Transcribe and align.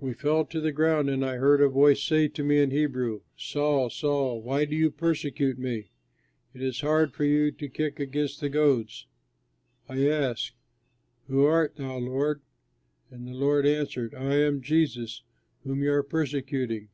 We 0.00 0.14
fell 0.14 0.46
to 0.46 0.62
the 0.62 0.72
ground, 0.72 1.10
and 1.10 1.22
I 1.22 1.34
heard 1.36 1.60
a 1.60 1.68
voice 1.68 2.02
say 2.02 2.26
to 2.28 2.42
me 2.42 2.58
in 2.58 2.70
Hebrew, 2.70 3.20
'Saul, 3.36 3.90
Saul, 3.90 4.40
why 4.40 4.64
do 4.64 4.74
you 4.74 4.90
persecute 4.90 5.58
me? 5.58 5.90
It 6.54 6.62
is 6.62 6.80
hard 6.80 7.12
for 7.12 7.24
you 7.26 7.50
to 7.52 7.68
kick 7.68 8.00
against 8.00 8.40
the 8.40 8.48
goads.' 8.48 9.04
I 9.86 10.08
asked, 10.08 10.54
'Who 11.26 11.44
art 11.44 11.76
thou, 11.76 11.98
Lord?' 11.98 12.40
and 13.10 13.28
the 13.28 13.34
Lord 13.34 13.66
answered, 13.66 14.14
'I 14.14 14.34
am 14.36 14.62
Jesus 14.62 15.20
whom 15.64 15.82
you 15.82 15.92
are 15.92 16.02
persecuting. 16.02 16.88